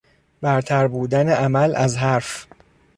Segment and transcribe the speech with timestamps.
[0.41, 2.47] برتر بودن عمل از حرف